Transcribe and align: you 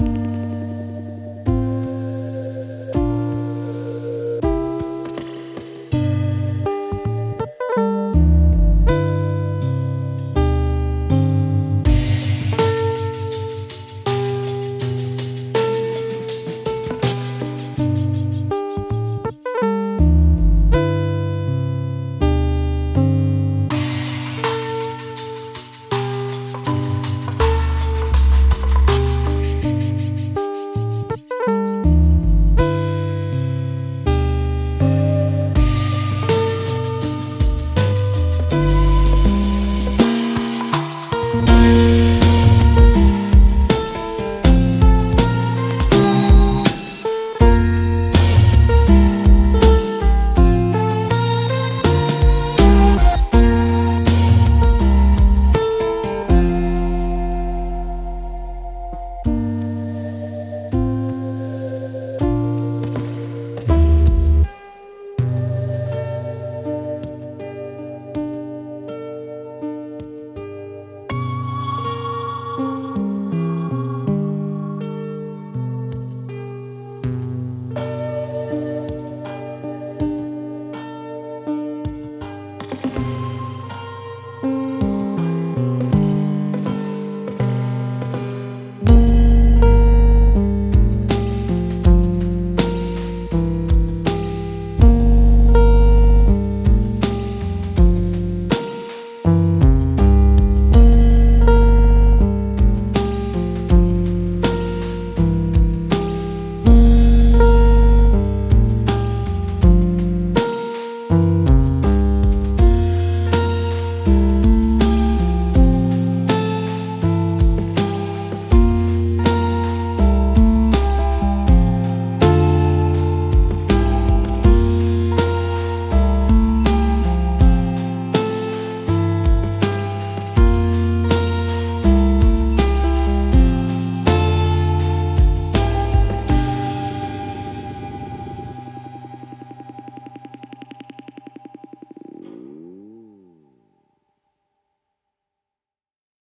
you 0.00 0.49